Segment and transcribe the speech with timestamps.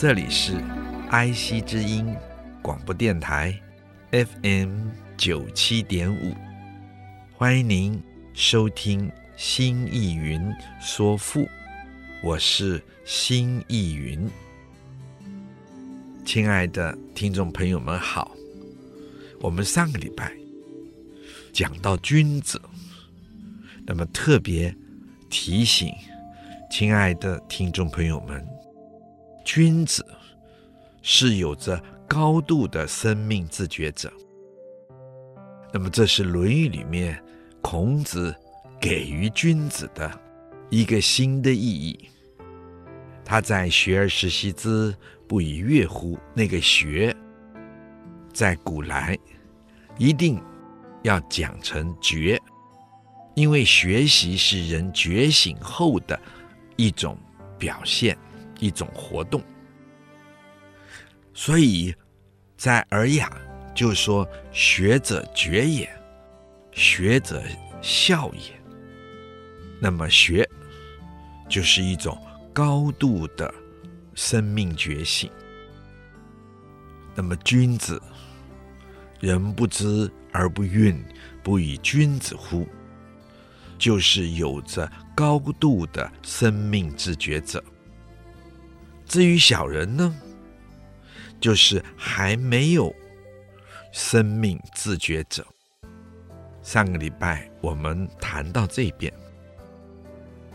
[0.00, 0.54] 这里是
[1.10, 2.16] 爱惜之音
[2.62, 3.54] 广播电台
[4.10, 6.34] FM 九七点五，
[7.34, 10.40] 欢迎您收听新艺云
[10.80, 11.46] 说赋，
[12.22, 14.26] 我是新艺云。
[16.24, 18.34] 亲爱的听众朋友们好，
[19.42, 20.32] 我们上个礼拜
[21.52, 22.58] 讲到君子，
[23.84, 24.74] 那么特别
[25.28, 25.92] 提醒
[26.70, 28.42] 亲爱的听众朋友们。
[29.44, 30.04] 君子
[31.02, 34.12] 是有着高度的生命自觉者。
[35.72, 37.22] 那么，这是《论语》里面
[37.60, 38.34] 孔子
[38.80, 40.10] 给予君子的
[40.68, 42.08] 一个新的意义。
[43.24, 44.92] 他在“学而时习之，
[45.28, 47.14] 不亦说乎”那个“学”，
[48.34, 49.16] 在古来
[49.96, 50.42] 一定
[51.02, 52.36] 要讲成“觉”，
[53.36, 56.20] 因为学习是人觉醒后的
[56.74, 57.16] 一种
[57.56, 58.18] 表现。
[58.60, 59.42] 一种活动，
[61.34, 61.94] 所以
[62.56, 63.28] 在《尔雅》
[63.74, 65.90] 就说：“学者觉也，
[66.72, 67.42] 学者
[67.80, 68.60] 孝也。”
[69.80, 70.46] 那么学
[71.48, 72.16] 就是一种
[72.52, 73.52] 高度的
[74.14, 75.30] 生命觉醒。
[77.14, 78.00] 那么君子，
[79.20, 81.02] 人不知而不愠，
[81.42, 82.68] 不以君子乎？
[83.78, 87.64] 就是有着高度的生命自觉者。
[89.10, 90.14] 至于小人呢，
[91.40, 92.94] 就是还没有
[93.90, 95.44] 生命自觉者。
[96.62, 99.12] 上个礼拜我们谈到这边，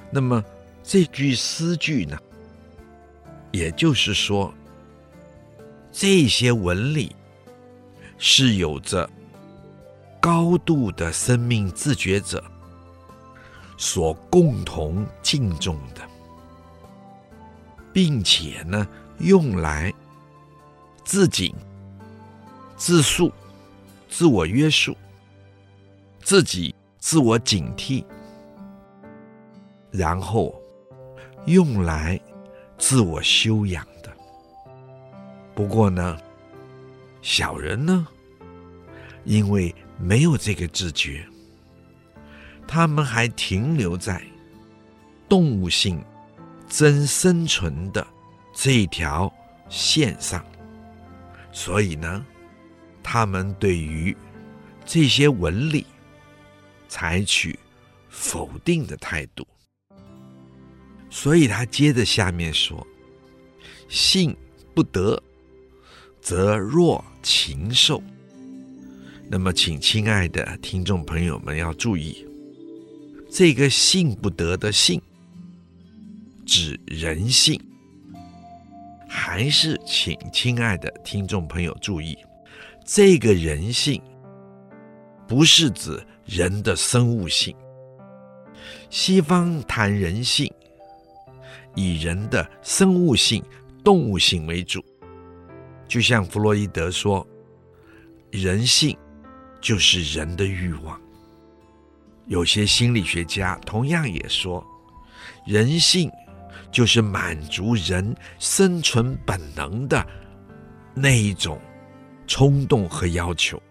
[0.09, 0.41] 那么
[0.81, 2.17] 这句诗句呢，
[3.51, 4.53] 也就是说，
[5.91, 7.13] 这些文理
[8.17, 9.09] 是有着
[10.21, 12.41] 高度的生命自觉者
[13.77, 16.14] 所共同敬重的。
[17.95, 18.85] 并且呢，
[19.19, 19.93] 用来
[21.05, 21.55] 自警、
[22.75, 23.31] 自诉、
[24.09, 24.93] 自我约束、
[26.19, 28.03] 自己自我警惕，
[29.91, 30.53] 然后
[31.45, 32.19] 用来
[32.77, 34.13] 自我修养的。
[35.53, 36.17] 不过呢，
[37.21, 38.05] 小人呢，
[39.23, 41.25] 因为没有这个自觉，
[42.67, 44.21] 他们还停留在
[45.29, 45.97] 动物性。
[46.67, 48.05] 真生存的
[48.53, 49.31] 这一条
[49.69, 50.45] 线上，
[51.51, 52.25] 所以呢，
[53.01, 54.15] 他们对于
[54.85, 55.85] 这些文理
[56.87, 57.57] 采取
[58.09, 59.45] 否定的态度。
[61.09, 62.85] 所以他接着下面说
[63.87, 64.35] ：“信
[64.73, 65.21] 不得，
[66.19, 68.03] 则若禽兽。”
[69.29, 72.27] 那么，请亲爱的听众朋友们要注意，
[73.31, 75.01] 这个“信不得”的“信”。
[76.45, 77.59] 指人性，
[79.07, 82.15] 还是请亲爱的听众朋友注意，
[82.85, 83.99] 这个人性
[85.27, 87.55] 不是指人的生物性。
[88.91, 90.51] 西方谈人性，
[91.73, 93.43] 以人的生物性、
[93.83, 94.85] 动物性为主，
[95.87, 97.25] 就像弗洛伊德说，
[98.29, 98.95] 人性
[99.59, 101.01] 就是人的欲望。
[102.27, 104.63] 有些心理学家同样也说，
[105.47, 106.11] 人性。
[106.75, 110.05] 就是满足人生存本能的
[110.93, 111.57] 那一种
[112.27, 113.63] 冲动和要求，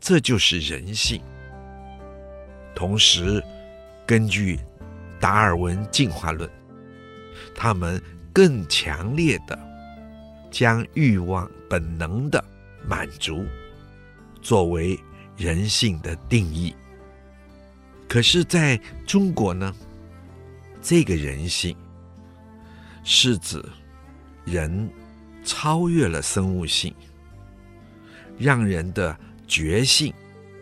[0.00, 1.20] 这就是人性。
[2.74, 3.44] 同时，
[4.06, 4.58] 根据
[5.20, 6.50] 达尔文进化论，
[7.54, 8.02] 他们
[8.32, 9.58] 更强烈的
[10.50, 12.42] 将欲望本能的
[12.88, 13.44] 满足
[14.40, 14.98] 作为
[15.36, 16.74] 人性的定义。
[18.08, 19.70] 可是，在中国呢，
[20.80, 21.76] 这个人性。
[23.08, 23.64] 是指
[24.44, 24.90] 人
[25.44, 26.92] 超越了生物性，
[28.36, 29.16] 让人的
[29.46, 30.12] 觉性、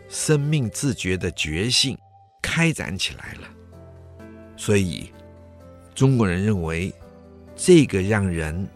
[0.07, 1.97] 生命自觉的觉性
[2.43, 3.49] 开展起来了。
[4.55, 5.11] 所以，
[5.95, 6.93] 中国人认为，
[7.55, 8.67] 这个让人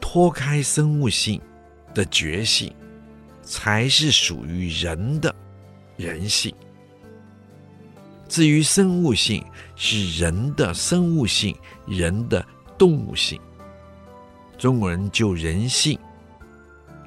[0.00, 1.42] 脱开生物性
[1.92, 2.72] 的觉性，
[3.42, 5.34] 才是属于人的
[5.96, 6.54] 人性。
[8.28, 11.56] 至于生物性，是人的生物性，
[11.88, 12.46] 人的
[12.80, 13.38] 动物性。
[14.56, 15.98] 中国人就人性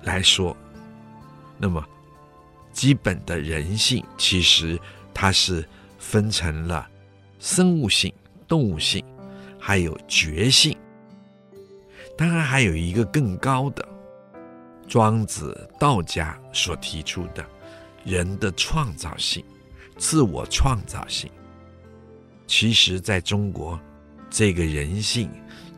[0.03, 0.55] 来说，
[1.57, 1.83] 那么
[2.71, 4.79] 基本的人性其实
[5.15, 5.67] 它是
[5.97, 6.87] 分成了
[7.39, 8.13] 生物性、
[8.47, 9.03] 动物性，
[9.59, 10.77] 还有觉性。
[12.15, 13.83] 当然还有一个更高的，
[14.87, 17.43] 庄子、道家所提出的
[18.05, 19.43] 人的创造性、
[19.97, 21.31] 自我创造性。
[22.45, 23.79] 其实，在中国，
[24.33, 25.29] 这个人性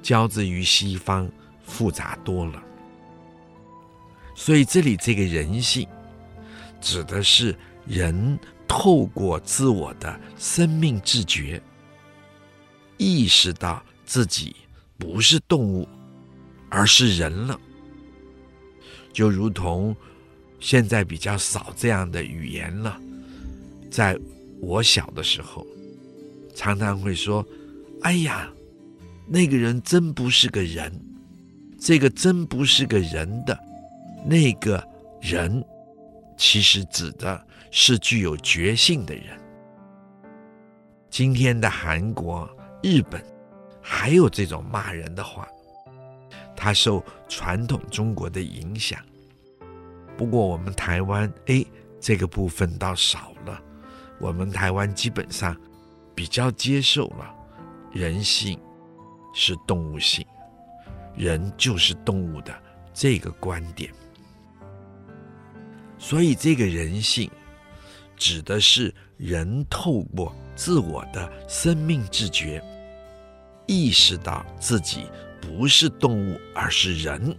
[0.01, 1.29] 交织于西方。
[1.67, 2.63] 复杂多了，
[4.35, 5.87] 所以这里这个人性，
[6.79, 7.55] 指的是
[7.87, 8.37] 人
[8.67, 11.59] 透过自我的生命自觉，
[12.97, 14.55] 意识到自己
[14.95, 15.89] 不是动物，
[16.69, 17.59] 而是人了。
[19.11, 19.97] 就如同
[20.59, 22.95] 现在比较少这样的语言了，
[23.89, 24.15] 在
[24.61, 25.65] 我小的时候，
[26.53, 27.43] 常常会说
[28.01, 28.49] ：“哎呀，
[29.27, 30.91] 那个人真不是个人。”
[31.77, 33.59] 这个真不是个人的，
[34.25, 34.83] 那个
[35.21, 35.63] 人，
[36.35, 39.37] 其实指的是具有觉性的人。
[41.11, 42.49] 今天的韩国、
[42.81, 43.23] 日本
[43.81, 45.47] 还有这种骂人的话，
[46.55, 48.99] 他受传统中国的影响。
[50.17, 51.63] 不过我们台湾，哎，
[51.99, 53.61] 这个部分倒少了。
[54.17, 55.55] 我们台湾基本上
[56.15, 57.31] 比较接受了
[57.95, 58.59] 人性
[59.33, 60.23] 是动物性。
[61.15, 62.53] 人就是动物的
[62.93, 63.89] 这个观点，
[65.97, 67.31] 所以这个人性
[68.17, 72.61] 指的是人透过自我的生命自觉，
[73.65, 75.07] 意识到自己
[75.39, 77.33] 不是动物，而是人，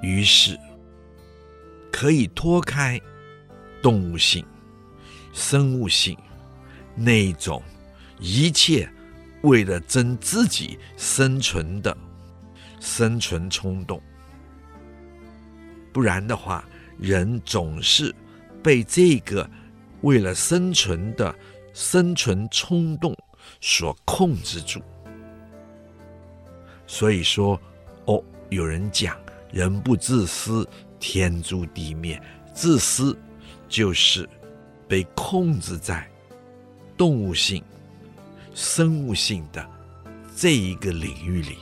[0.00, 0.56] 于是
[1.90, 3.00] 可以脱开
[3.82, 4.46] 动物性、
[5.32, 6.16] 生物性
[6.94, 7.60] 那种
[8.22, 8.88] 一切
[9.42, 11.94] 为了争自己生存的。
[12.84, 14.02] 生存冲动，
[15.92, 16.64] 不然的话，
[16.98, 18.12] 人总是
[18.60, 19.48] 被这个
[20.00, 21.32] 为了生存的
[21.72, 23.16] 生存冲动
[23.60, 24.82] 所控制住。
[26.88, 27.56] 所以说，
[28.06, 28.20] 哦，
[28.50, 29.16] 有人讲
[29.52, 32.20] “人不自私，天诛地灭”，
[32.52, 33.16] 自私
[33.68, 34.28] 就是
[34.88, 36.10] 被控制在
[36.96, 37.62] 动物性、
[38.54, 39.68] 生物性的
[40.36, 41.58] 这一个领域里。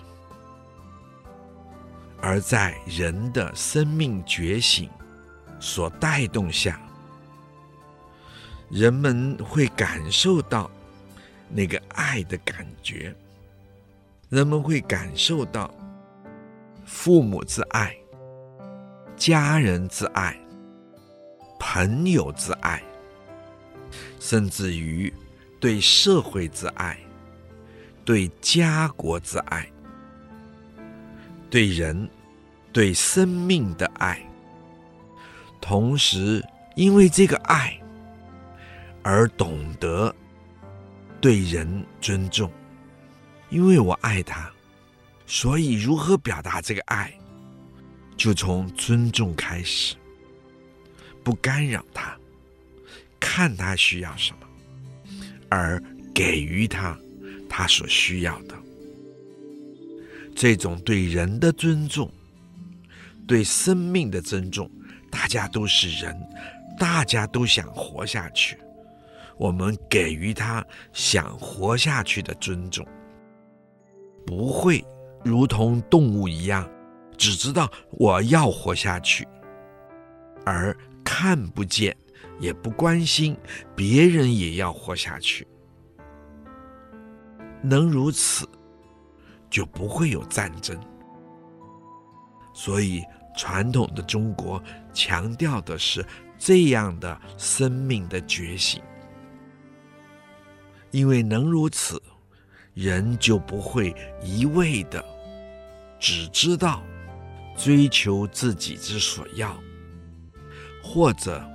[2.22, 4.90] 而在人的生命觉醒
[5.58, 6.80] 所带动下，
[8.68, 10.70] 人们会感受到
[11.48, 13.14] 那个爱的感觉，
[14.28, 15.72] 人们会感受到
[16.84, 17.96] 父母之爱、
[19.16, 20.38] 家人之爱、
[21.58, 22.82] 朋友之爱，
[24.18, 25.10] 甚至于
[25.60, 26.98] 对社会之爱、
[28.04, 29.70] 对家国之爱。
[31.50, 32.08] 对人、
[32.72, 34.24] 对生命的爱，
[35.60, 36.40] 同时
[36.76, 37.76] 因为这个爱
[39.02, 40.14] 而懂得
[41.20, 42.48] 对人尊重，
[43.48, 44.48] 因为我爱他，
[45.26, 47.12] 所以如何表达这个爱，
[48.16, 49.96] 就从尊重开始，
[51.24, 52.16] 不干扰他，
[53.18, 54.46] 看他需要什么，
[55.50, 55.82] 而
[56.14, 56.98] 给予他
[57.48, 58.54] 他所需要的。
[60.34, 62.10] 这种对人的尊重，
[63.26, 64.70] 对生命的尊重，
[65.10, 66.16] 大家都是人，
[66.78, 68.56] 大家都想活下去。
[69.36, 72.86] 我们给予他想活下去的尊重，
[74.26, 74.84] 不会
[75.24, 76.68] 如同动物一样，
[77.18, 79.26] 只知道我要活下去，
[80.44, 81.96] 而看不见
[82.38, 83.36] 也不关心
[83.74, 85.46] 别人也要活下去。
[87.62, 88.48] 能如此，
[89.50, 90.78] 就不会有战争，
[92.54, 93.02] 所以
[93.36, 94.62] 传统的中国
[94.92, 96.04] 强调的是
[96.38, 98.82] 这样的生命的觉醒，
[100.90, 102.02] 因为能如此，
[102.72, 105.04] 人就不会一味的
[105.98, 106.82] 只知道
[107.56, 109.54] 追求自己之所要，
[110.82, 111.46] 或者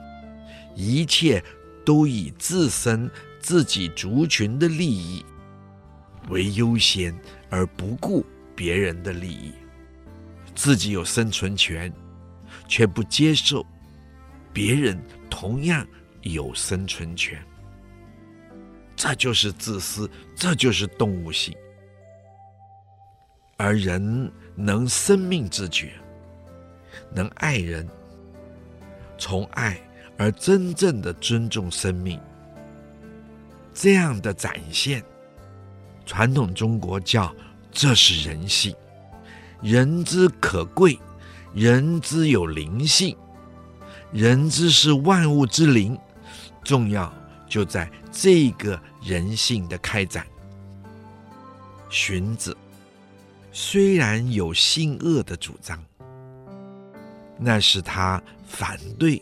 [0.76, 1.44] 一切
[1.84, 5.26] 都以自身自己族群的利益
[6.30, 7.16] 为优先。
[7.50, 9.54] 而不顾别人的利益，
[10.54, 11.94] 自己有生存权，
[12.68, 13.66] 却不接受
[14.52, 15.88] 别人同样
[16.22, 17.42] 有生存权，
[18.94, 21.56] 这就是自私，这就是动物性。
[23.56, 25.94] 而人能生命自觉，
[27.14, 27.88] 能爱人，
[29.18, 29.80] 从爱
[30.18, 32.20] 而真正的尊重生命，
[33.74, 35.04] 这样的展现，
[36.06, 37.34] 传统中国叫
[37.72, 38.74] 这是人性，
[39.62, 40.98] 人之可贵，
[41.54, 43.16] 人之有灵性，
[44.12, 45.98] 人之是万物之灵，
[46.64, 47.12] 重要
[47.50, 50.26] 就在这个人性的开展。
[51.90, 52.56] 荀子
[53.52, 55.84] 虽然有性恶的主张，
[57.38, 59.22] 那是他反对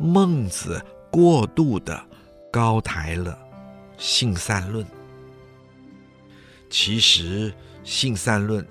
[0.00, 2.02] 孟子过度的
[2.50, 3.38] 高抬了
[3.98, 4.84] 性善论。
[6.70, 7.52] 其实
[7.84, 8.66] 性善论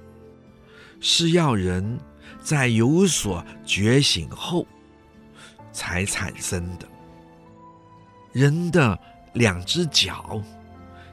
[1.00, 2.00] 是要人
[2.42, 4.66] 在有所觉醒后
[5.72, 6.88] 才产生的。
[8.32, 8.98] 人的
[9.34, 10.42] 两只脚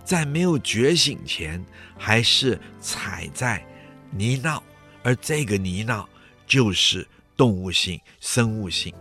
[0.04, 1.64] 在没有觉醒前，
[1.98, 3.64] 还是踩在
[4.10, 4.62] 泥淖，
[5.02, 6.06] 而这个泥淖
[6.46, 7.06] 就是
[7.36, 8.94] 动物性、生物性。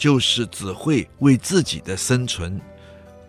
[0.00, 2.58] 就是只会为自己的生存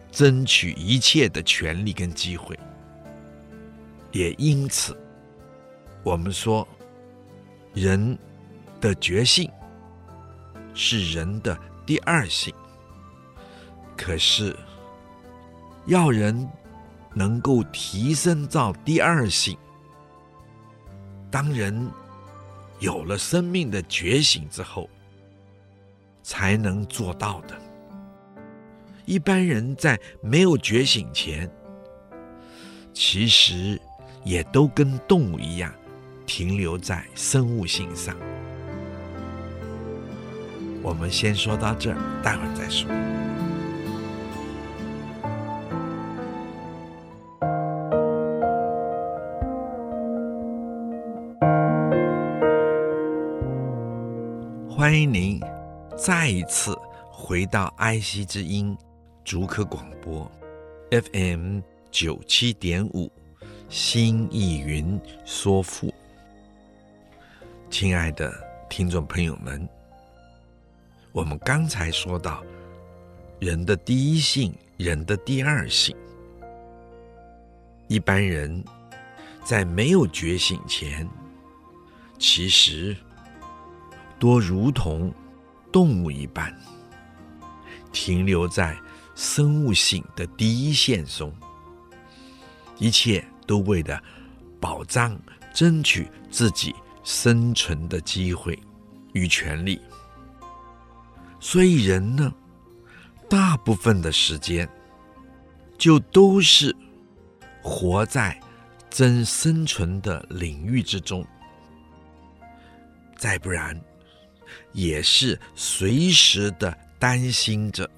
[0.09, 2.57] 争取一切的权利跟机会，
[4.13, 4.97] 也因此，
[6.01, 6.65] 我们说，
[7.73, 8.17] 人
[8.79, 9.51] 的觉性
[10.73, 12.53] 是人的第二性。
[13.97, 14.55] 可是，
[15.87, 16.49] 要人
[17.13, 19.57] 能够提升到第二性，
[21.29, 21.91] 当人
[22.79, 24.89] 有了生命的觉醒之后。
[26.21, 27.55] 才能做到的。
[29.05, 31.49] 一般人在没有觉醒前，
[32.93, 33.79] 其实
[34.23, 35.73] 也都跟动物一样，
[36.25, 38.15] 停留在生物性上。
[40.83, 42.89] 我们先说到这儿，待会儿再说。
[54.69, 55.50] 欢迎您。
[56.03, 56.75] 再一次
[57.11, 58.75] 回到爱惜之音
[59.23, 60.29] 竹科广播
[60.89, 61.59] FM
[61.91, 63.07] 九七点五，
[63.69, 65.93] 新意云说赋。
[67.69, 68.33] 亲爱的
[68.67, 69.69] 听众朋友们，
[71.11, 72.43] 我们刚才说到
[73.39, 75.95] 人的第一性，人的第二性。
[77.87, 78.63] 一般人
[79.43, 81.07] 在没有觉醒前，
[82.17, 82.97] 其实
[84.17, 85.13] 多如同。
[85.71, 86.53] 动物一般，
[87.91, 88.77] 停留在
[89.15, 91.33] 生物性的第一线中，
[92.77, 94.01] 一切都为了
[94.59, 95.19] 保障、
[95.53, 98.57] 争取自己生存的机会
[99.13, 99.81] 与权利。
[101.39, 102.33] 所以人呢，
[103.29, 104.67] 大部分的时间
[105.77, 106.75] 就都是
[107.63, 108.39] 活在
[108.89, 111.25] 争生存的领域之中，
[113.17, 113.79] 再不然。
[114.73, 117.89] 也是随时的担心着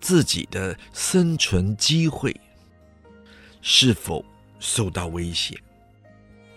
[0.00, 2.34] 自己的生存机会
[3.62, 4.24] 是否
[4.60, 5.58] 受到威胁，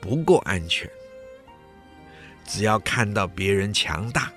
[0.02, 0.90] 不够安全。
[2.46, 4.32] 只要看到别人强大，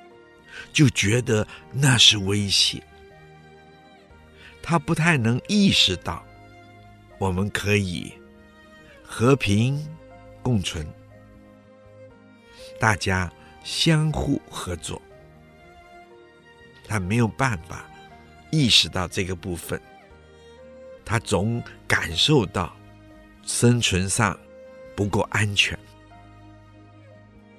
[0.72, 2.82] 就觉得那是威胁。
[4.62, 6.24] 他不太能意识到，
[7.18, 8.12] 我们可以
[9.02, 9.84] 和平
[10.42, 10.86] 共存，
[12.78, 13.32] 大家。
[13.70, 15.00] 相互合作，
[16.88, 17.88] 他没有办法
[18.50, 19.80] 意识到这个部分，
[21.04, 22.76] 他总感受到
[23.44, 24.36] 生存上
[24.96, 25.78] 不够安全，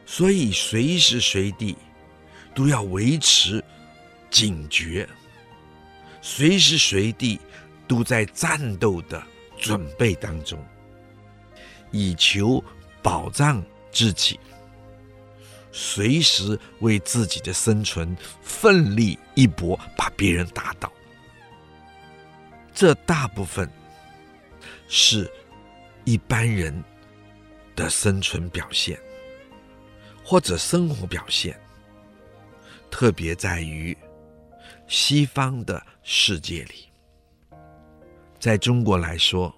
[0.06, 1.78] 所以随时随地
[2.54, 3.64] 都要维持
[4.30, 5.08] 警觉，
[6.22, 7.40] 随时随地
[7.88, 9.24] 都在战斗的
[9.58, 10.62] 准备当中，
[11.90, 12.62] 以求
[13.02, 13.64] 保障
[13.94, 14.38] 自己。
[15.72, 20.92] 随时为自己的生存奋力一搏，把别人打倒。
[22.74, 23.70] 这大部分
[24.88, 25.30] 是
[26.04, 26.84] 一般人
[27.76, 29.00] 的生存表现，
[30.24, 31.60] 或者生活表现。
[32.90, 33.98] 特别在于
[34.88, 36.90] 西方的世界里，
[38.38, 39.54] 在中国来说，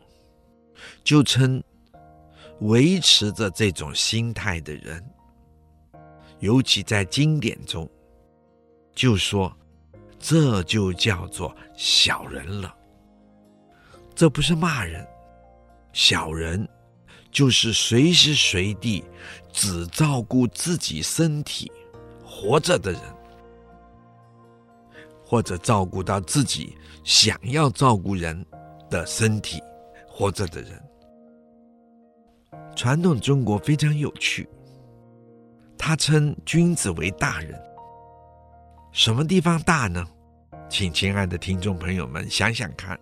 [1.03, 1.63] 就称
[2.59, 5.03] 维持着这种心态的人。
[6.43, 7.89] 尤其在经典中，
[8.93, 9.49] 就说
[10.19, 12.75] 这就叫做小人了。
[14.13, 15.07] 这不是骂人，
[15.93, 16.67] 小人
[17.31, 19.01] 就是随时随地
[19.53, 21.71] 只照顾自己身体
[22.25, 23.01] 活着的人，
[25.23, 28.45] 或者照顾到自己想要照顾人
[28.89, 29.61] 的身体
[30.05, 30.83] 活着的人。
[32.75, 34.45] 传统中国非常有趣。
[35.85, 37.61] 他称君子为大人，
[38.93, 40.07] 什么地方大呢？
[40.69, 42.97] 请亲爱的听众朋友们想想看，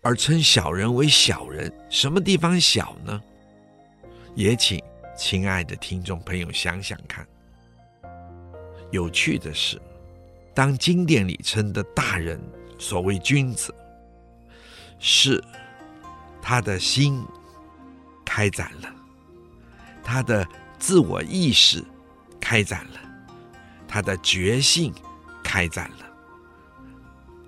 [0.00, 3.20] 而称小人为小人，什么地方小呢？
[4.36, 4.80] 也请
[5.16, 7.26] 亲爱的听众朋友想想看。
[8.92, 9.82] 有趣的是，
[10.54, 12.40] 当经典里称的大人，
[12.78, 13.74] 所谓君子，
[15.00, 15.42] 是
[16.40, 17.26] 他的心
[18.24, 18.94] 开展了，
[20.00, 20.46] 他的
[20.86, 21.82] 自我意识
[22.38, 23.00] 开展了，
[23.88, 24.92] 他的觉性
[25.42, 26.06] 开展了。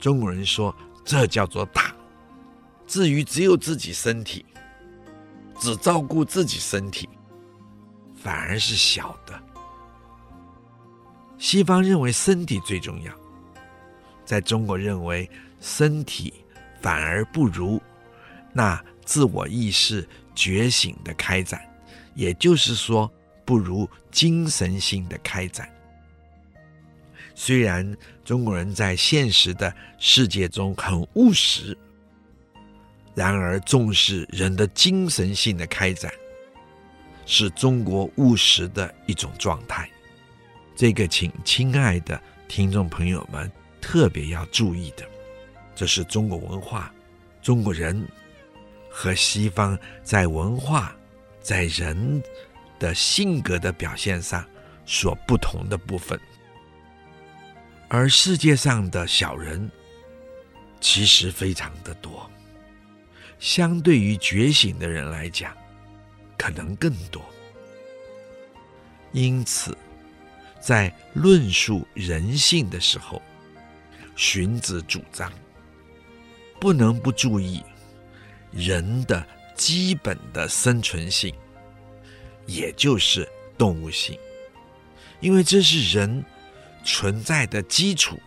[0.00, 0.75] 中国人说，
[1.05, 1.95] 这叫做大。
[2.87, 4.47] 至于只有自己身体，
[5.59, 7.07] 只照顾自己身体，
[8.14, 9.38] 反而是小的。
[11.37, 13.12] 西方认为身体最重要，
[14.25, 16.33] 在中国认为身体
[16.81, 17.83] 反而不如
[18.55, 21.61] 那自我意识觉醒的开展，
[22.14, 23.12] 也就是说，
[23.47, 25.67] 不如精神性的开展。
[27.35, 31.76] 虽然中国人在现实的世界中很务实，
[33.15, 36.12] 然而重视人的精神性的开展，
[37.25, 39.88] 是中国务实的一种状态。
[40.75, 43.50] 这个，请亲爱的听众朋友们
[43.81, 45.07] 特别要注意的，
[45.75, 46.93] 这是中国文化、
[47.43, 48.07] 中国人
[48.91, 50.97] 和西方在文化、
[51.41, 52.23] 在人
[52.78, 54.45] 的性格的表现上
[54.85, 56.18] 所不同的部分。
[57.88, 59.71] 而世界上的小人
[60.80, 62.30] 其实非常的多，
[63.38, 65.56] 相对于觉醒的人来讲，
[66.37, 67.25] 可能更多。
[69.12, 69.76] 因此，
[70.61, 73.23] 在论述人性的时候，
[74.16, 75.33] 荀子主张
[76.61, 77.62] 不能不注意
[78.50, 81.35] 人的基本的生存性，
[82.47, 84.19] 也就是动物性，
[85.21, 86.25] 因为这是人
[86.85, 88.19] 存在的基础。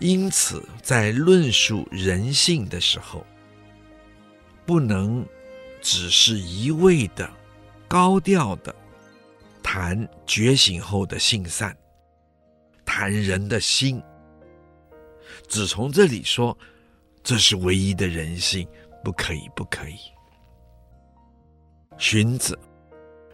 [0.00, 3.24] 因此，在论述人性的时候，
[4.66, 5.24] 不能
[5.80, 7.30] 只是一味的
[7.88, 8.74] 高调的。
[9.62, 11.74] 谈觉醒后的性善，
[12.84, 14.02] 谈人的心，
[15.48, 16.58] 只从这里说，
[17.22, 18.68] 这是唯一的人性，
[19.02, 20.11] 不可以，不可以。
[21.98, 22.58] 荀子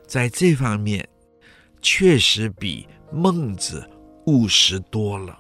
[0.07, 1.09] 在这方面
[1.81, 3.89] 确实比孟子
[4.27, 5.39] 务实多了，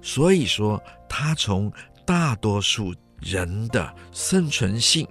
[0.00, 1.72] 所以说他从
[2.04, 5.06] 大多数人的生存性、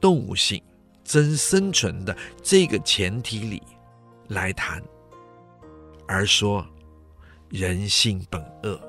[0.00, 0.62] 动物性。
[1.04, 3.60] 真生存的这个前提里
[4.28, 4.80] 来谈，
[6.06, 6.64] 而说
[7.50, 8.80] 人性本恶，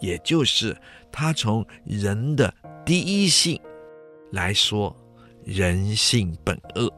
[0.00, 0.74] 也就是
[1.10, 2.54] 他从人的
[2.86, 3.60] 第一性
[4.30, 4.96] 来说
[5.44, 6.90] 人性本恶，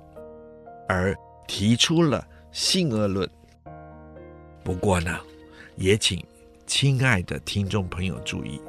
[0.89, 1.13] 而
[1.49, 3.29] 提出了性恶论。
[4.63, 5.19] 不过呢，
[5.75, 6.25] 也请
[6.65, 8.61] 亲爱的听众朋友注意，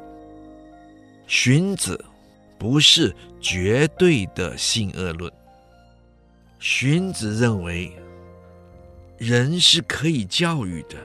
[1.27, 2.03] 荀子
[2.57, 5.31] 不是绝对的性恶论。
[6.59, 7.95] 荀子认为，
[9.19, 10.95] 人是可以教育的，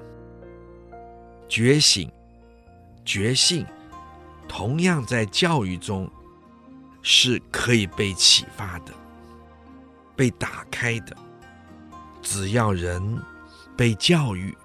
[1.46, 2.10] 觉醒、
[3.04, 3.66] 觉性，
[4.48, 6.10] 同样在教育中
[7.02, 8.92] 是可以被启发的、
[10.16, 11.16] 被打开的。
[12.22, 13.20] 只要人
[13.76, 14.56] 被教育、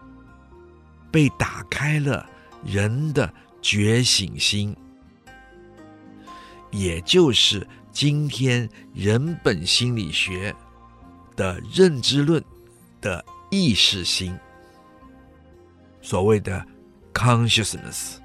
[1.11, 2.25] 被打开了
[2.63, 4.75] 人的觉醒心，
[6.71, 10.55] 也就是今天人本心理学。
[11.37, 12.43] 的认知论
[12.99, 14.35] 的意识心，
[16.01, 16.65] 所谓的
[17.13, 18.15] consciousness，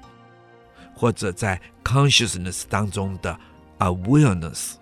[0.95, 3.39] 或者在 consciousness 当中的
[3.83, 4.73] awareness，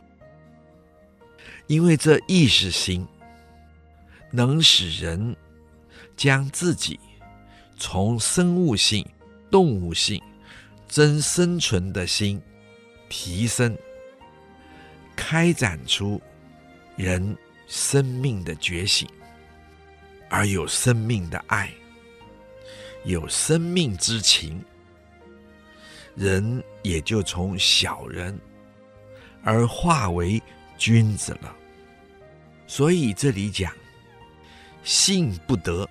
[1.68, 3.08] 因为这意识心
[4.32, 5.36] 能使人
[6.16, 7.00] 将自己
[7.78, 9.06] 从生物性、
[9.50, 10.22] 动物性、
[10.88, 12.42] 真生存的心
[13.10, 13.78] 提升，
[15.16, 16.22] 开展出
[16.96, 17.38] 人。
[17.74, 19.08] 生命的觉醒，
[20.30, 21.72] 而有生命的爱，
[23.06, 24.62] 有生命之情，
[26.14, 28.38] 人也就从小人
[29.44, 30.42] 而化为
[30.78, 31.56] 君子了。
[32.68, 33.74] 所以这里讲
[34.84, 35.88] 性不得，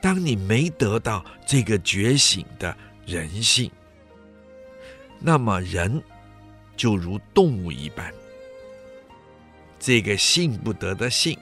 [0.00, 3.70] 当你没得到这个觉醒的人性，
[5.18, 6.02] 那么人
[6.76, 8.12] 就如动物一般。
[9.78, 11.38] 这个性不得的性，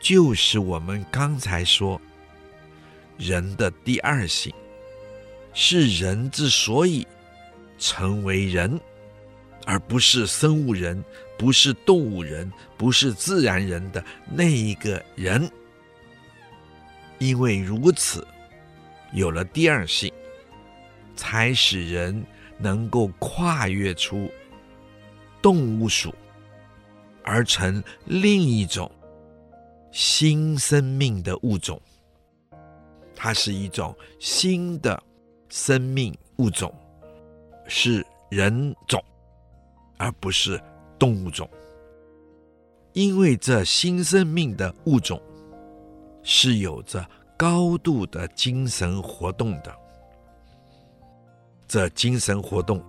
[0.00, 2.00] 就是我们刚才说
[3.16, 4.52] 人的第二性，
[5.52, 7.06] 是人之所以
[7.78, 8.80] 成为人，
[9.66, 11.02] 而不是生物人，
[11.38, 15.50] 不是动物人，不是自然人的那一个人。
[17.18, 18.26] 因为如此，
[19.12, 20.12] 有了第二性，
[21.14, 22.24] 才使人
[22.58, 24.28] 能够跨越出
[25.40, 26.12] 动物属，
[27.22, 28.90] 而成另一种
[29.92, 31.80] 新生命的物种。
[33.14, 35.00] 它是一种新的
[35.48, 36.74] 生命物种，
[37.68, 39.00] 是人种，
[39.96, 40.62] 而不是
[40.98, 41.48] 动物种。
[42.92, 45.20] 因为这新生命的物种。
[46.24, 47.04] 是有着
[47.36, 49.76] 高度的精神活动的，
[51.66, 52.80] 这精神活动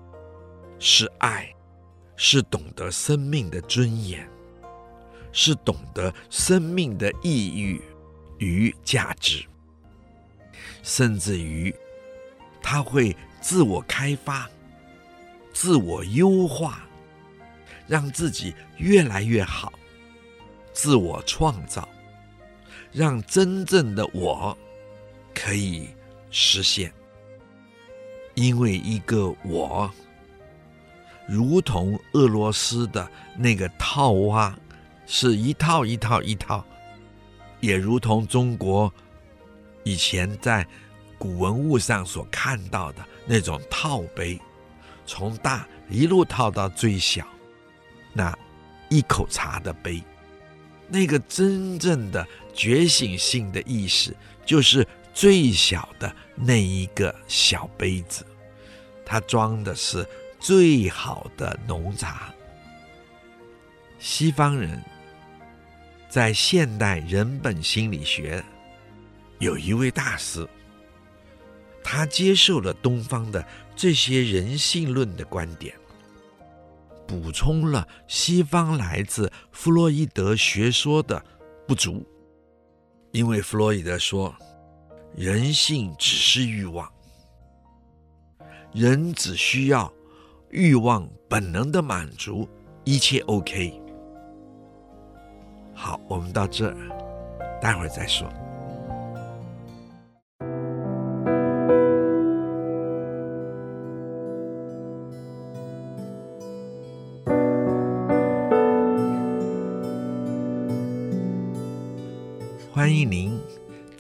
[0.78, 1.52] 是爱，
[2.16, 4.30] 是懂得生命的尊严，
[5.32, 7.82] 是懂得生命的意义
[8.38, 9.44] 与价值，
[10.84, 11.74] 甚至于
[12.62, 14.48] 他会自我开发、
[15.52, 16.88] 自我优化，
[17.88, 19.72] 让自己越来越好，
[20.74, 21.88] 自我创造。
[22.92, 24.56] 让真正的我
[25.34, 25.90] 可以
[26.30, 26.94] 实现，
[28.36, 29.92] 因为一个我，
[31.28, 34.56] 如同俄罗斯的那个套娃，
[35.08, 36.64] 是一套一套一套，
[37.62, 38.94] 也如同中国
[39.84, 40.64] 以前在
[41.18, 44.40] 古文物上所看到的那种套杯，
[45.04, 47.26] 从大一路套到最小，
[48.14, 48.38] 那
[48.90, 50.02] 一口茶的杯。
[50.88, 58.26] 那个真正的觉醒性的意识，就是最小的那一个小杯子，
[59.04, 60.08] 它装的是
[60.40, 62.32] 最好的浓茶。
[63.98, 64.84] 西方人
[66.10, 68.44] 在现代人本心理学
[69.40, 70.48] 有一位大师，
[71.82, 73.44] 他接受了东方的
[73.76, 75.74] 这些人性论的观点。
[77.08, 81.24] 补充了西方来自弗洛伊德学说的
[81.68, 82.06] 不足，
[83.12, 84.36] 因为弗洛伊德说，
[85.16, 86.92] 人性只是欲望，
[88.72, 89.92] 人只需要
[90.50, 92.48] 欲望本能的满足，
[92.84, 93.80] 一切 OK。
[95.76, 96.76] 好，我们到这，
[97.62, 98.28] 待会儿再说。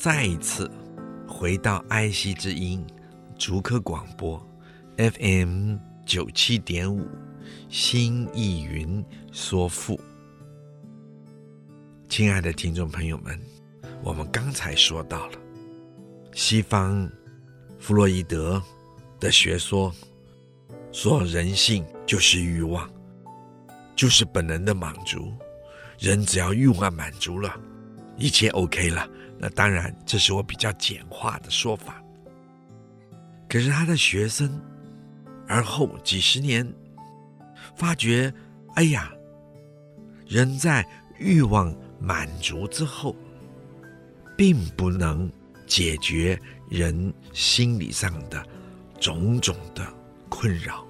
[0.03, 0.69] 再一次
[1.25, 2.85] 回到爱惜之音
[3.39, 4.37] 竹科广播
[4.97, 7.07] FM 九七点五
[7.69, 9.97] 新意云说富。
[12.09, 13.39] 亲爱的听众朋友们，
[14.03, 15.37] 我们刚才说到了
[16.33, 17.09] 西方
[17.79, 18.61] 弗洛伊德
[19.21, 19.89] 的学说，
[20.91, 22.91] 说人性就是欲望，
[23.95, 25.31] 就是本能的满足，
[25.97, 27.57] 人只要欲望满足了。
[28.17, 29.09] 一切 OK 了，
[29.43, 32.01] 那当然这是我比较简化的说法。
[33.49, 34.57] 可是他的学生，
[35.49, 36.65] 而后几十年，
[37.75, 38.33] 发觉，
[38.75, 39.11] 哎呀，
[40.25, 40.87] 人在
[41.19, 43.13] 欲望满足之后，
[44.37, 45.29] 并不能
[45.67, 48.41] 解决人心理上的
[48.97, 49.85] 种种的
[50.29, 50.87] 困扰，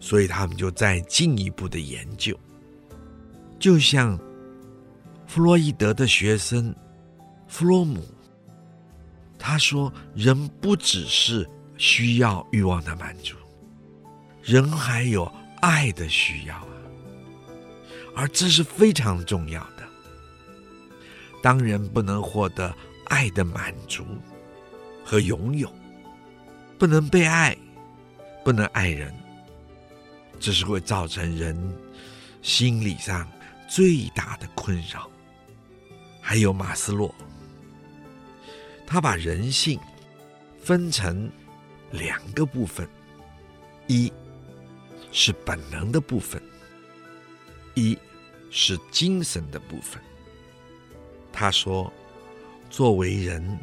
[0.00, 2.34] 所以他们就再进一步的研究，
[3.58, 4.18] 就像。
[5.28, 6.72] 弗洛伊德的学生
[7.48, 8.04] 弗洛姆，
[9.38, 13.36] 他说：“人不只是需要欲望的满足，
[14.42, 15.30] 人还有
[15.60, 16.68] 爱的需要啊，
[18.14, 19.86] 而这是非常重要的。
[21.42, 22.74] 当人不能获得
[23.06, 24.04] 爱的满足
[25.04, 25.72] 和拥有，
[26.78, 27.56] 不能被爱，
[28.44, 29.14] 不能爱人，
[30.40, 31.56] 这是会造成人
[32.42, 33.26] 心理上
[33.68, 35.08] 最大的困扰。”
[36.20, 37.14] 还有马斯洛，
[38.86, 39.78] 他把人性
[40.62, 41.30] 分成
[41.90, 42.88] 两个部分，
[43.88, 44.12] 一
[45.10, 46.40] 是本能的部分，
[47.74, 47.98] 一
[48.50, 50.00] 是精神的部分。
[51.32, 51.92] 他说，
[52.70, 53.58] 作为人，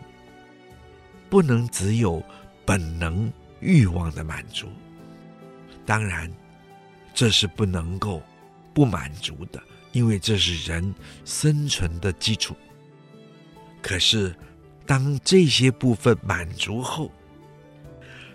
[1.30, 2.22] 不能只有
[2.66, 4.68] 本能欲望的满足，
[5.86, 6.32] 当然，
[7.14, 8.22] 这是不能够
[8.74, 9.62] 不满足的。
[9.92, 12.56] 因为这是人生存的基础。
[13.80, 14.36] 可是，
[14.86, 17.12] 当这些部分满足后，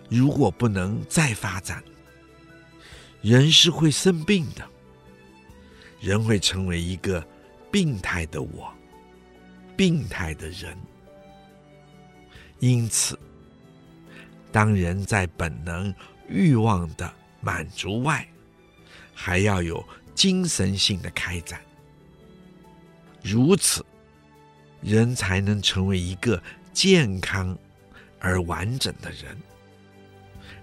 [0.08, 1.82] 如果不能再发展，
[3.22, 4.68] 人是会生病的。
[6.00, 7.26] 人会成为一个
[7.70, 8.72] 病态的我，
[9.76, 10.76] 病态的人。
[12.60, 13.18] 因此，
[14.52, 15.94] 当人在本能
[16.28, 18.26] 欲望的满足外，
[19.14, 19.84] 还要有。
[20.14, 21.60] 精神性的开展，
[23.22, 23.86] 如此
[24.80, 27.56] 人才能成为一个健康
[28.18, 29.36] 而完整的人。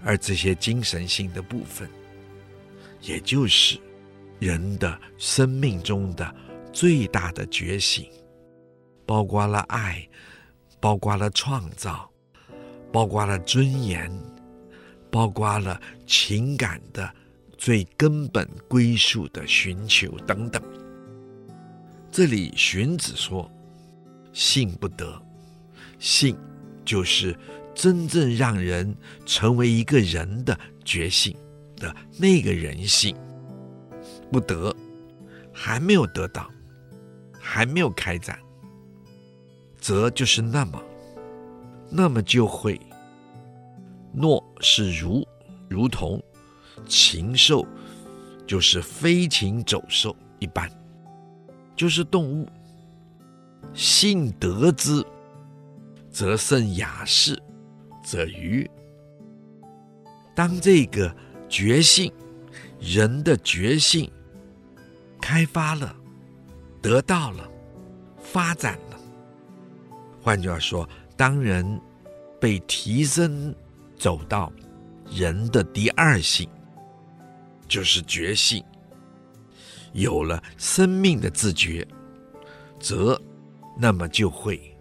[0.04, 1.89] 而这些精神性的部分，
[3.01, 3.80] 也就是
[4.39, 6.36] 人的生命中的
[6.71, 8.08] 最大的觉醒，
[9.06, 10.08] 包括了爱，
[10.80, 12.08] 包括了创造，
[12.91, 14.12] 包括了尊严，
[15.10, 17.12] 包括了情感的
[17.58, 20.62] 最根本归宿的寻求等等。
[22.12, 23.49] 这里荀子说
[24.36, 25.17] ：“性不得，
[25.98, 26.38] 性
[26.84, 27.34] 就是
[27.74, 28.93] 真正让人
[29.26, 31.34] 成为一个人的觉醒
[31.78, 33.15] 的那个人性，
[34.30, 34.76] 不得，
[35.54, 36.52] 还没有得到，
[37.39, 38.38] 还没有开展，
[39.80, 40.84] 则就是那么，
[41.89, 42.78] 那么就会。
[44.12, 45.26] 诺是如，
[45.69, 46.21] 如同
[46.86, 47.65] 禽兽，
[48.45, 50.69] 就是飞禽走兽一般。”
[51.78, 52.50] 就是动物，
[53.76, 55.06] 性得之，
[56.10, 57.38] 则胜雅士，
[58.04, 58.70] 则愚。
[60.34, 61.14] 当这个
[61.50, 62.12] 觉性，
[62.80, 64.10] 人的觉性
[65.22, 65.96] 开发了，
[66.82, 67.48] 得到了，
[68.18, 69.00] 发展了。
[70.22, 71.80] 换句话说，当人
[72.40, 73.54] 被提升，
[73.98, 74.52] 走到
[75.12, 76.50] 人的第二性，
[77.68, 78.64] 就是觉性。
[79.92, 81.88] 有了生命的自觉，
[82.80, 83.22] 则
[83.78, 84.76] 那么就会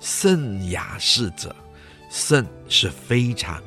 [0.00, 1.54] 圣雅士者。
[2.10, 3.62] 圣是非常，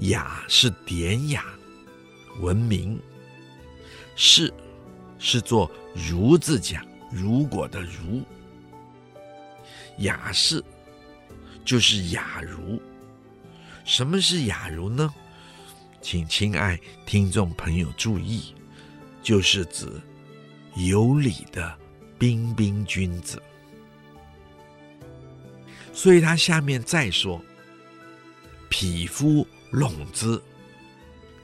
[0.00, 1.44] 雅是典雅、
[2.40, 3.00] 文明。
[4.16, 4.52] 士
[5.20, 8.24] 是做如字讲，如果的如。
[9.98, 10.62] 雅士
[11.64, 12.82] 就是雅儒。
[13.84, 15.14] 什么是雅儒呢？
[16.00, 16.76] 请亲爱
[17.06, 18.54] 听众朋友注意。
[19.22, 19.86] 就是指
[20.74, 21.78] 有礼的
[22.22, 23.42] 彬彬君子，
[25.92, 27.42] 所以他下面再说
[28.70, 30.40] ：“匹夫拢之，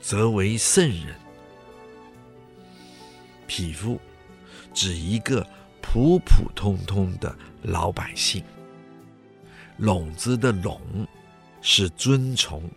[0.00, 1.16] 则为圣人。”
[3.48, 4.00] 匹夫
[4.72, 5.44] 指一个
[5.82, 8.44] 普普通通的老百姓，
[9.78, 10.80] 拢之的拢
[11.60, 12.70] 是尊崇，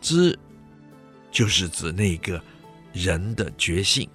[0.00, 0.38] 之
[1.32, 2.40] 就是指那个。
[2.92, 4.08] 人的觉性，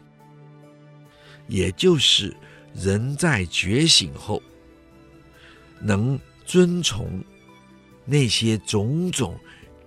[1.48, 2.36] 也就是
[2.76, 4.42] 人在觉醒后，
[5.80, 7.24] 能遵从
[8.04, 9.40] 那些种种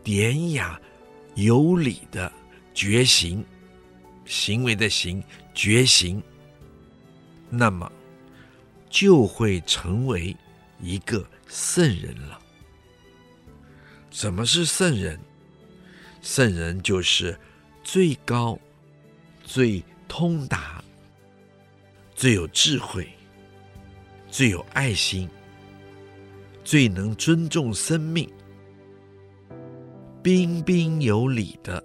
[0.02, 0.80] 典雅
[1.34, 2.32] 有礼的
[2.72, 3.44] 觉醒，
[4.24, 5.22] 行为的行
[5.54, 6.22] 觉醒，
[7.50, 7.90] 那么
[8.88, 10.34] 就会成为
[10.80, 12.40] 一个圣人了。
[14.10, 15.20] 什么是圣人？
[16.22, 17.38] 圣人就是
[17.84, 18.58] 最高。
[19.44, 20.77] 最通达、
[22.18, 23.08] 最有智慧、
[24.26, 25.28] 最有爱心、
[26.64, 28.28] 最能尊重生命、
[30.20, 31.80] 彬彬有礼的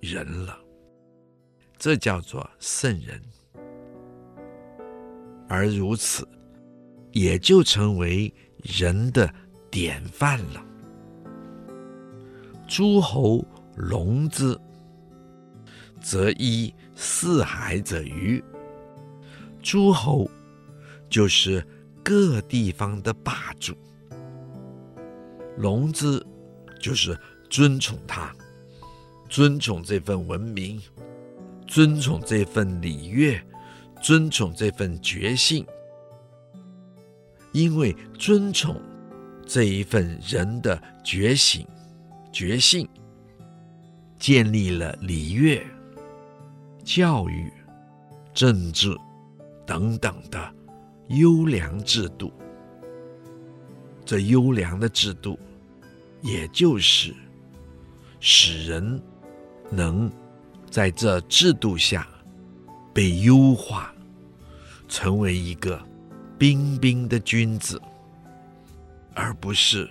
[0.00, 0.58] 人了，
[1.76, 3.20] 这叫做圣人。
[5.46, 6.26] 而如此，
[7.12, 9.30] 也就成为人的
[9.70, 10.64] 典范了。
[12.66, 13.46] 诸侯
[13.76, 14.58] 隆之。
[16.00, 18.42] 则依四海者鱼。
[19.66, 20.30] 诸侯
[21.10, 21.66] 就是
[22.04, 23.74] 各地方的霸主，
[25.56, 26.24] 龙之
[26.80, 27.18] 就是
[27.50, 28.32] 尊崇他，
[29.28, 30.80] 尊崇这份文明，
[31.66, 33.42] 尊崇这份礼乐，
[34.00, 35.66] 尊崇这份觉性，
[37.50, 38.80] 因为尊崇
[39.44, 41.66] 这一份人的觉醒、
[42.30, 42.88] 觉性，
[44.16, 45.60] 建立了礼乐。
[46.84, 47.52] 教育、
[48.32, 48.96] 政治
[49.66, 50.54] 等等的
[51.08, 52.32] 优良制度，
[54.04, 55.38] 这优良的制度，
[56.22, 57.12] 也就是
[58.20, 59.02] 使人
[59.70, 60.10] 能
[60.70, 62.06] 在这制度下
[62.94, 63.92] 被优化，
[64.88, 65.78] 成为一个
[66.38, 67.80] 彬彬的君子，
[69.14, 69.88] 而不是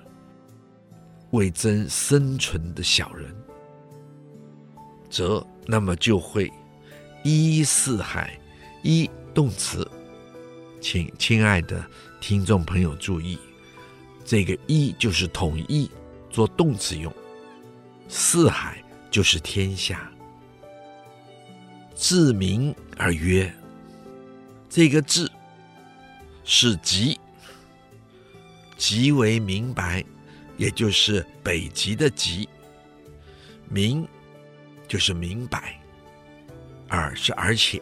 [1.32, 3.36] 为争生存的小人，
[5.10, 6.50] 则那么就会。
[7.28, 8.40] 依四海，
[8.84, 9.86] 依动词，
[10.80, 11.86] 请亲爱的
[12.22, 13.38] 听众朋友注意，
[14.24, 15.92] 这个一就是统一
[16.30, 17.14] 做动词用，
[18.08, 20.10] 四海就是天下。
[21.94, 23.54] 自明而曰，
[24.70, 25.30] 这个自
[26.46, 27.20] 是极，
[28.78, 30.02] 极为明白，
[30.56, 32.48] 也就是北极的极，
[33.68, 34.08] 明
[34.88, 35.78] 就是明白。
[36.88, 37.82] 而是而且，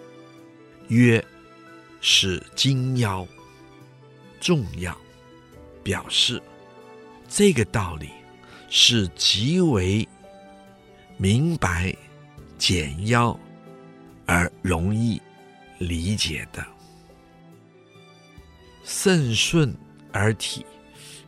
[0.87, 1.23] 约
[2.05, 3.25] 是精要，
[4.41, 4.93] 重要，
[5.81, 6.41] 表示
[7.29, 8.09] 这个道理
[8.69, 10.05] 是极为
[11.15, 11.95] 明白、
[12.57, 13.39] 简要
[14.25, 15.21] 而容易
[15.79, 16.61] 理解的。
[18.83, 19.73] 肾顺
[20.11, 20.65] 而体，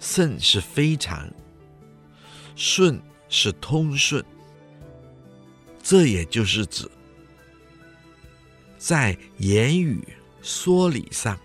[0.02, 1.26] 肾是非常，
[2.58, 4.22] 顺是通顺，
[5.82, 6.86] 这也就是指
[8.78, 10.06] 在言语
[10.46, 11.40] 说理上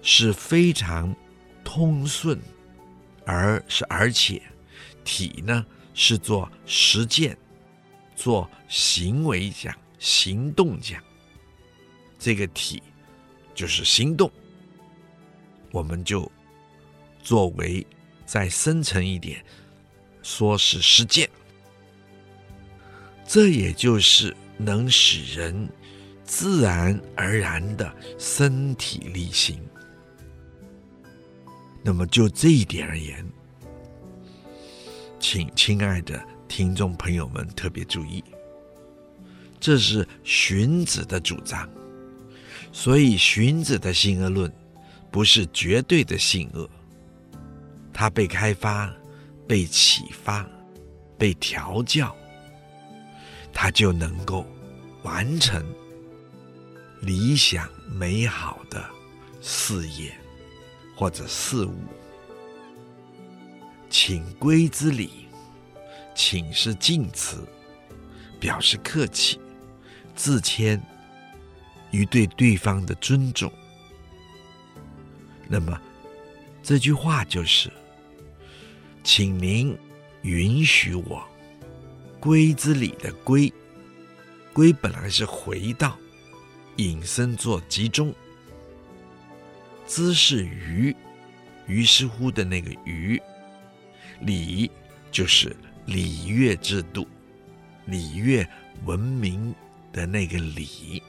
[0.00, 1.14] 是非常
[1.62, 2.40] 通顺，
[3.26, 4.40] 而是而且
[5.04, 7.36] 体呢是做实践、
[8.16, 11.04] 做行为讲、行动讲，
[12.18, 12.82] 这个体。
[13.54, 14.30] 就是行动，
[15.72, 16.30] 我们就
[17.24, 17.84] 作为
[18.24, 19.44] 再深层一点，
[20.22, 21.28] 说是实践，
[23.26, 25.68] 这也就是能使人
[26.28, 29.58] 自然而然的身体力行。
[31.82, 33.26] 那么就这一点而言，
[35.18, 38.22] 请亲爱的听众朋友们特别注意，
[39.58, 41.66] 这是荀子的主张。
[42.72, 44.52] 所以，荀子的性恶论
[45.10, 46.68] 不是绝对的性恶，
[47.90, 48.92] 他被开发、
[49.46, 50.46] 被启发、
[51.16, 52.14] 被调教，
[53.50, 54.44] 他就能够
[55.02, 55.64] 完成
[57.00, 58.84] 理想美好的
[59.40, 60.12] 事业
[60.94, 61.76] 或者事物。
[63.90, 65.26] 请归之礼，
[66.14, 67.46] 请是敬词，
[68.38, 69.40] 表示客气、
[70.14, 70.82] 自谦。
[71.90, 73.50] 与对对方的尊重，
[75.48, 75.80] 那么
[76.62, 77.72] 这句话就是，
[79.02, 79.74] 请您
[80.20, 81.26] 允许我
[82.20, 83.50] 归之礼的归，
[84.52, 85.98] 归本来是回到，
[86.78, 88.14] 引身做集中，
[89.84, 90.94] 之是于，
[91.66, 93.20] 于是乎的那个于，
[94.20, 94.70] 礼
[95.10, 97.04] 就是礼乐制度，
[97.86, 98.48] 礼乐
[98.84, 99.52] 文明
[99.92, 101.02] 的那个礼。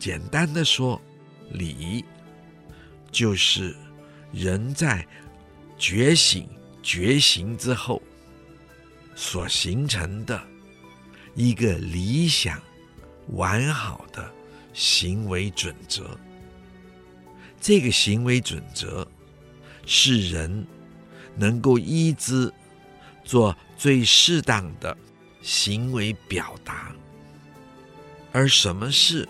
[0.00, 1.00] 简单的说，
[1.52, 2.04] 礼
[3.12, 3.76] 就是
[4.32, 5.06] 人在
[5.78, 6.48] 觉醒、
[6.82, 8.02] 觉醒之后
[9.14, 10.42] 所形成的
[11.36, 12.60] 一个理想、
[13.32, 14.30] 完好的
[14.72, 16.18] 行为准则。
[17.60, 19.06] 这个行为准则
[19.84, 20.66] 是人
[21.34, 22.52] 能够依之
[23.24, 24.96] 做最适当的
[25.42, 26.92] 行为表达。
[28.32, 29.26] 而什么是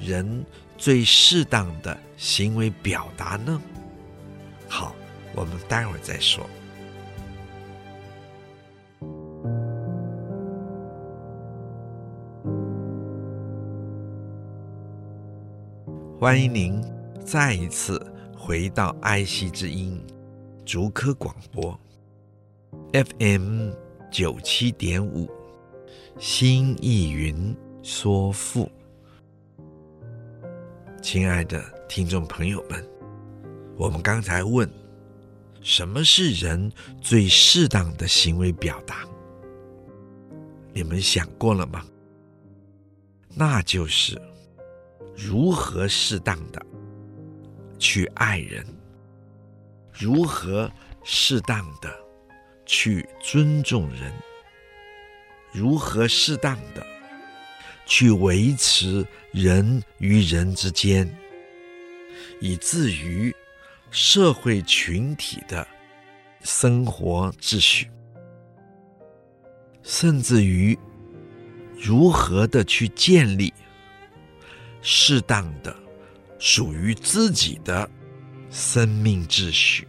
[0.00, 0.44] 人
[0.78, 3.60] 最适当的行为表达呢？
[4.68, 4.96] 好，
[5.34, 6.48] 我们待会儿再说。
[16.18, 16.82] 欢迎您
[17.26, 18.00] 再一次
[18.34, 20.02] 回到爱惜之音
[20.64, 21.78] 竹科广播
[22.94, 23.70] FM
[24.10, 25.28] 九七点五，
[26.18, 28.66] 新意云说赋。
[31.02, 32.82] 亲爱的听众朋友们，
[33.76, 34.66] 我们刚才问，
[35.60, 39.06] 什么是人最适当的行为表达？
[40.72, 41.84] 你们想过了吗？
[43.34, 44.18] 那就是
[45.16, 46.64] 如何适当的
[47.78, 48.64] 去爱人，
[49.92, 50.70] 如何
[51.02, 51.90] 适当的
[52.64, 54.12] 去尊重人，
[55.52, 56.86] 如何适当的。
[57.88, 61.08] 去维持人与人之间，
[62.40, 63.32] 以至于
[63.92, 65.64] 社会群体的
[66.42, 67.88] 生活秩序，
[69.84, 70.76] 甚至于
[71.80, 73.54] 如何的去建立
[74.88, 75.76] 适当的
[76.38, 77.90] 属于自己的
[78.50, 79.88] 生命秩序。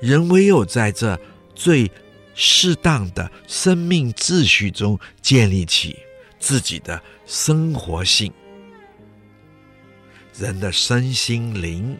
[0.00, 1.18] 人唯有在这
[1.52, 1.90] 最
[2.32, 5.98] 适当的生命秩序中建立起
[6.38, 8.32] 自己的生活性，
[10.38, 11.98] 人的身心灵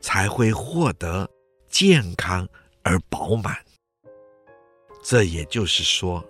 [0.00, 1.30] 才会获得
[1.68, 2.48] 健康
[2.82, 3.56] 而饱满。
[5.04, 6.28] 这也就是说，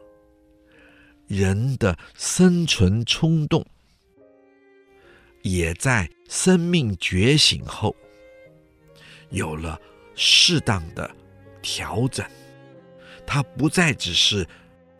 [1.27, 3.65] 人的生存冲动
[5.43, 7.95] 也在生命觉醒后
[9.31, 9.81] 有了
[10.15, 11.11] 适当的
[11.63, 12.25] 调整。
[13.27, 14.47] 它不再只是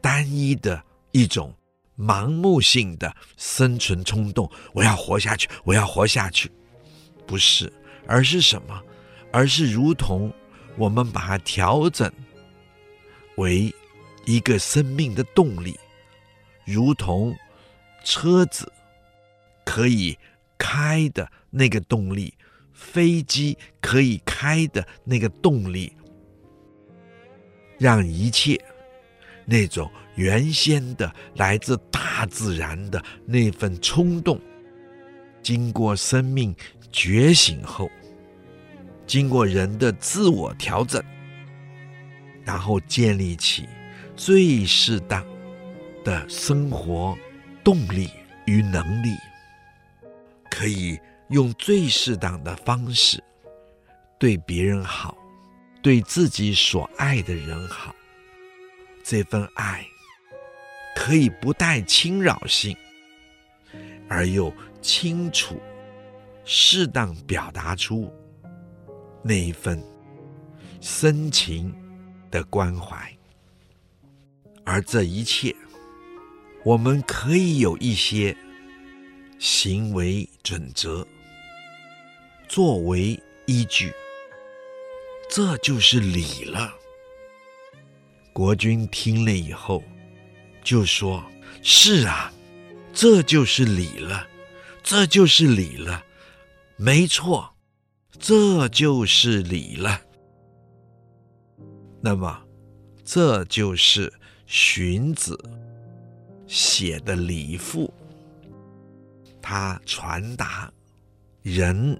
[0.01, 1.55] 单一的一种
[1.97, 6.51] 盲目性的生存冲动，我要活下去，我要活下去，
[7.27, 7.73] 不是，
[8.07, 8.83] 而是什么？
[9.33, 10.33] 而是如同
[10.77, 12.13] 我们把它调整
[13.37, 13.73] 为
[14.25, 15.79] 一个生命的动力，
[16.67, 17.35] 如同
[18.05, 18.71] 车子
[19.65, 20.19] 可以
[20.59, 22.35] 开的那个动力，
[22.73, 25.93] 飞机可以开的那个动力，
[27.79, 28.61] 让一切
[29.45, 34.41] 那种原先的来自大自然的那份冲动，
[35.43, 36.55] 经过生命
[36.91, 37.89] 觉醒后，
[39.07, 41.03] 经过人的自我调整，
[42.45, 43.69] 然后建立起
[44.17, 45.25] 最适当
[46.07, 47.19] 的生活
[47.65, 48.09] 动力
[48.45, 49.09] 与能力，
[50.49, 50.97] 可以
[51.31, 53.21] 用最适当的方式
[54.17, 55.19] 对别人好，
[55.83, 57.93] 对自己所爱的人好。
[59.03, 59.85] 这份爱
[60.95, 62.77] 可以不带侵扰性，
[64.09, 65.61] 而又清楚、
[66.45, 68.15] 适当表达出
[69.25, 69.83] 那一份
[70.81, 71.75] 深情
[72.31, 73.13] 的关怀。
[74.65, 75.55] 而这一切，
[76.67, 78.37] 我们可以有一些
[79.39, 81.07] 行为准则
[82.49, 83.93] 作为依据，
[85.31, 86.75] 这就是礼了。
[88.33, 89.81] 国君听了以后，
[90.65, 91.25] 就说
[91.63, 92.33] ：“是啊，
[92.93, 94.27] 这就是礼了，
[94.83, 96.05] 这就是礼了，
[96.75, 97.55] 没错，
[98.19, 100.01] 这就是礼了。
[102.01, 102.43] 那么，
[103.05, 104.13] 这就是
[104.49, 105.39] 荀子
[106.47, 107.93] 写的礼赋，
[109.41, 110.73] 他传达
[111.43, 111.99] 人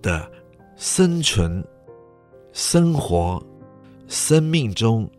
[0.00, 0.30] 的
[0.76, 1.64] 生存、
[2.52, 3.44] 生活、
[4.06, 5.10] 生命中。”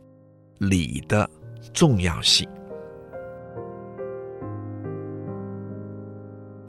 [0.60, 1.30] 礼的
[1.74, 2.48] 重要性。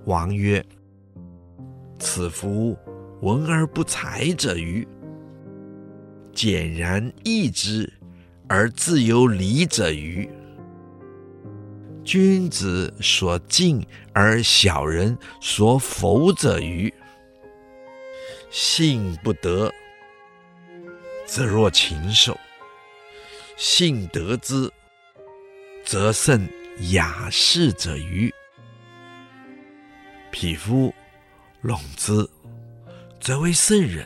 [0.06, 0.64] 王曰
[2.00, 2.76] ：“此夫
[3.20, 4.88] 闻而不采者与？
[6.32, 7.88] 俭然易之
[8.48, 10.28] 而自有礼者与？
[12.04, 16.92] 君子所敬而小人所否者与？
[18.50, 19.72] 信不得，
[21.26, 22.38] 则若禽兽。”
[23.56, 24.68] 信得之，
[25.84, 26.48] 则胜
[26.90, 28.34] 雅士者与？
[30.32, 30.92] 匹夫
[31.60, 32.28] 拢之，
[33.20, 34.04] 则为圣人；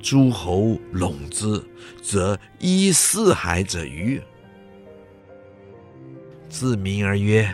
[0.00, 1.60] 诸侯拢之，
[2.00, 4.22] 则依四海者与？
[6.52, 7.50] 自明而曰：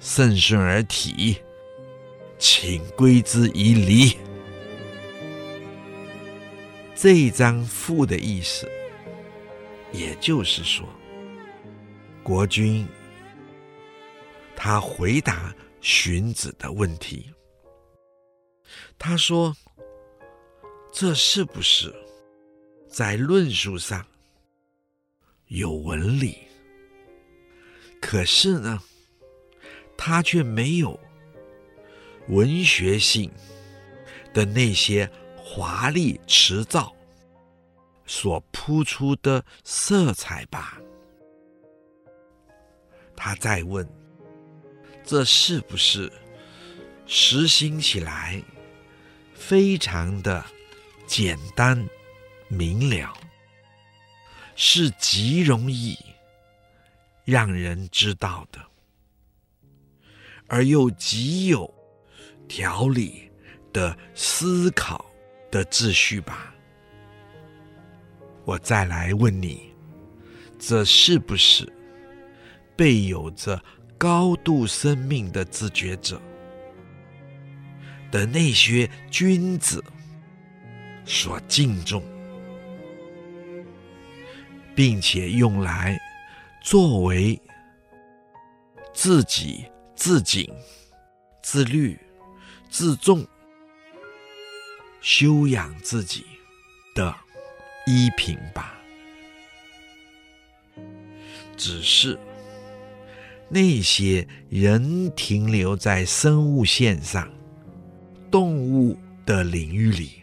[0.00, 1.36] 圣顺而体，
[2.36, 4.18] 请归之以礼。
[6.96, 8.68] 这一章赋的意思。
[9.92, 10.84] 也就是说，
[12.24, 12.86] 国君
[14.56, 17.30] 他回答荀子的问题，
[18.98, 19.56] 他说
[20.92, 21.94] ：“这是不是
[22.88, 24.04] 在论述上
[25.46, 26.36] 有文理？
[28.06, 28.80] 可是呢，
[29.96, 30.96] 他却没有
[32.28, 33.28] 文学性
[34.32, 36.94] 的那些华丽辞藻。”
[38.06, 40.80] 所铺出的色彩吧。
[43.16, 43.84] 他在问：
[45.02, 46.12] 这是不是
[47.06, 48.40] 实行起来
[49.34, 50.46] 非常的
[51.08, 51.84] 简单
[52.46, 53.12] 明了，
[54.54, 55.98] 是极容易
[57.26, 58.64] 让人知道的，
[60.46, 61.68] 而又极有
[62.46, 63.28] 条理
[63.72, 65.04] 的思考
[65.50, 66.54] 的秩序吧？
[68.44, 69.74] 我再来问你，
[70.56, 71.70] 这是不是
[72.76, 73.60] 被有着
[73.98, 76.22] 高度生命的自觉者
[78.12, 79.82] 的那些君子
[81.04, 82.04] 所敬重，
[84.76, 85.98] 并且用来
[86.66, 87.40] 作为
[88.92, 89.64] 自己
[89.94, 90.52] 自警、
[91.40, 91.96] 自律、
[92.68, 93.24] 自重、
[95.00, 96.26] 修养自己
[96.92, 97.14] 的？
[97.86, 98.76] 依凭吧，
[101.56, 102.18] 只是
[103.48, 107.32] 那些人停留在生物线上、
[108.28, 110.22] 动物的领域里，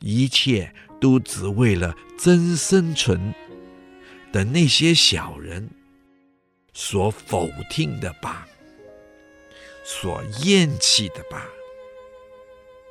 [0.00, 3.34] 一切都只为了真生存
[4.34, 5.70] 的那些小人
[6.72, 8.48] 所否定的吧，
[9.84, 11.46] 所厌弃的吧。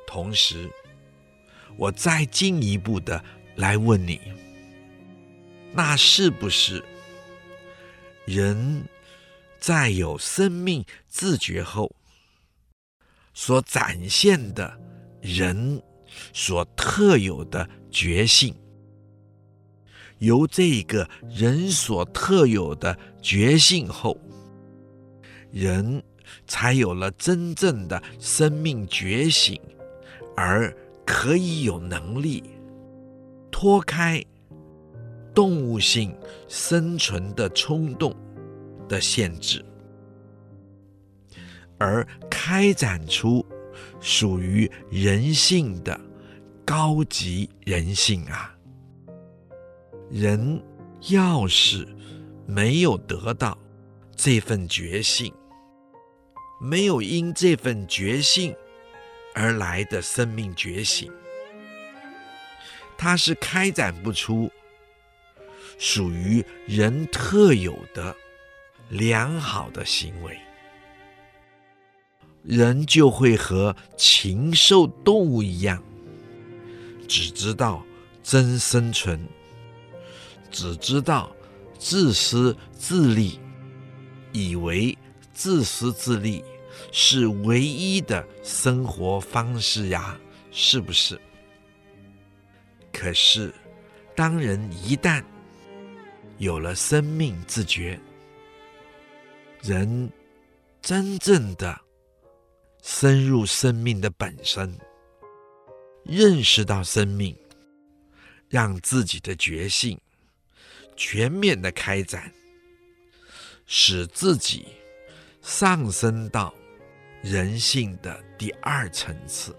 [0.06, 0.70] 同时，
[1.76, 3.22] 我再进一步的。
[3.56, 4.20] 来问你，
[5.72, 6.82] 那是不是
[8.24, 8.84] 人
[9.60, 11.94] 在有生命自觉后
[13.32, 14.80] 所展现的
[15.20, 15.80] 人
[16.32, 18.56] 所特有的觉性？
[20.24, 24.18] 由这个人所特有的觉性后，
[25.50, 26.02] 人
[26.46, 29.60] 才有了真正的生命觉醒，
[30.36, 32.42] 而可以有能力
[33.50, 34.22] 脱开
[35.34, 36.16] 动物性
[36.48, 38.14] 生存的冲动
[38.88, 39.64] 的限制，
[41.78, 43.44] 而开展出
[44.00, 46.00] 属于人性的
[46.64, 48.53] 高级人性啊！
[50.10, 50.62] 人
[51.08, 51.88] 要是
[52.46, 53.58] 没有得到
[54.14, 55.32] 这份觉性，
[56.60, 58.54] 没有因这份觉性
[59.34, 61.10] 而来的生命觉醒，
[62.96, 64.50] 它是开展不出
[65.78, 68.14] 属于人特有的
[68.90, 70.38] 良好的行为，
[72.44, 75.82] 人就会和禽兽动物一样，
[77.08, 77.84] 只知道
[78.22, 79.26] 争生存，
[80.54, 81.34] 只知道
[81.78, 83.38] 自私自利，
[84.32, 84.96] 以为
[85.34, 86.42] 自私自利。
[86.90, 90.18] 是唯一的生活方式呀，
[90.50, 91.20] 是不是？
[92.92, 93.54] 可是，
[94.16, 95.22] 当人一旦
[96.38, 97.98] 有了生命自觉，
[99.62, 100.10] 人
[100.82, 101.80] 真正的
[102.82, 104.76] 深入生命的本身，
[106.04, 107.36] 认识到生命，
[108.48, 109.98] 让自己的觉性
[110.96, 112.32] 全面的开展，
[113.66, 114.66] 使自己
[115.42, 116.54] 上升到。
[117.22, 119.56] 人性的第二层次，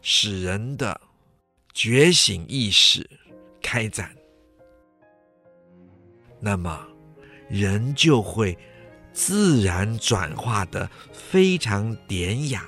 [0.00, 1.00] 使人的
[1.74, 3.04] 觉醒意识
[3.60, 4.14] 开展，
[6.38, 6.86] 那么
[7.48, 8.56] 人就会
[9.12, 12.64] 自然转化的非常典雅、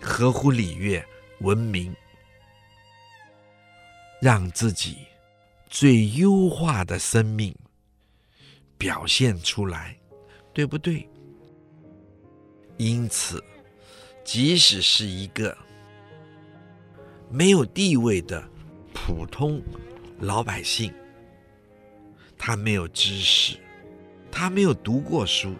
[0.00, 1.04] 合乎礼乐、
[1.40, 1.92] 文明，
[4.22, 4.98] 让自己
[5.68, 7.52] 最优化的生命
[8.78, 9.98] 表现出来，
[10.52, 11.08] 对不对？
[12.76, 13.42] 因此，
[14.22, 15.58] 即使是一个
[17.32, 18.48] 没有地位的
[18.94, 19.60] 普通
[20.20, 20.94] 老百姓，
[22.38, 23.58] 他没有知识，
[24.30, 25.52] 他没有读过书，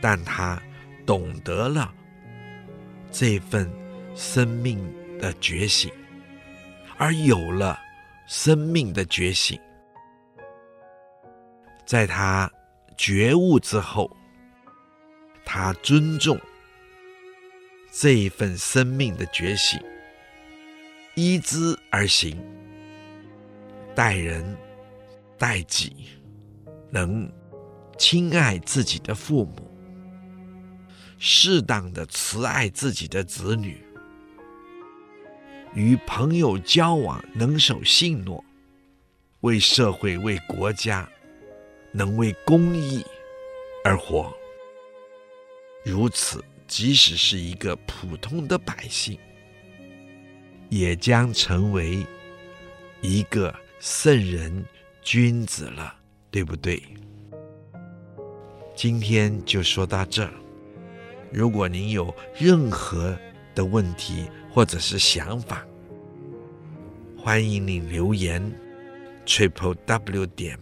[0.00, 0.60] 但他
[1.06, 1.94] 懂得了
[3.12, 3.70] 这份
[4.16, 4.76] 生命
[5.20, 5.88] 的觉醒，
[6.98, 7.78] 而有了
[8.26, 9.60] 生命的觉醒，
[11.84, 12.50] 在他
[12.96, 14.10] 觉悟之后。
[15.48, 16.36] 他尊重
[17.92, 19.80] 这一份生命的觉醒，
[21.14, 22.36] 依之而行，
[23.94, 24.56] 待人
[25.38, 26.08] 待己，
[26.90, 27.32] 能
[27.96, 29.70] 亲爱自己的父母，
[31.16, 33.85] 适当的慈爱自己的子女，
[35.76, 38.42] 与朋友交往能守信诺，
[39.42, 41.06] 为社会为国家
[41.92, 43.04] 能为公益
[43.84, 44.34] 而活。
[45.84, 49.18] 如此，即使是一个普通的百姓，
[50.70, 52.06] 也将成为
[53.02, 54.64] 一个圣人
[55.02, 55.94] 君子了，
[56.30, 56.82] 对不对？
[58.74, 60.32] 今天就说到这儿。
[61.30, 63.14] 如果您有任何
[63.54, 64.26] 的问题
[64.56, 65.66] 或者是想法，
[67.14, 68.40] 欢迎您留言
[69.26, 70.58] ：triple w 点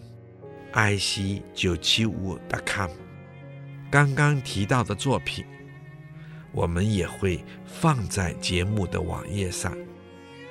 [0.73, 2.91] i c 九七五 dot com。
[3.93, 5.45] 刚刚提到的作品，
[6.51, 9.73] 我们也会放在节目的网页上，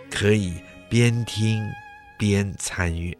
[0.09, 0.53] 可以
[0.89, 1.69] 边听
[2.17, 3.13] 边参与。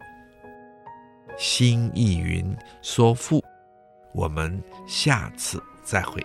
[1.36, 3.44] 新意云说赋，
[4.14, 6.24] 我们下次再会。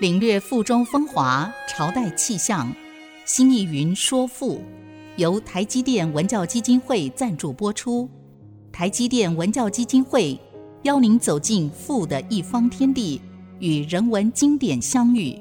[0.00, 2.74] 领略赋中风华，朝代气象。
[3.26, 4.62] 新义云说赋，
[5.16, 8.08] 由台积电文教基金会赞助播出。
[8.72, 10.40] 台积电文教基金会。
[10.84, 13.20] 邀您走进赋的一方天地，
[13.58, 15.38] 与人文经典相遇。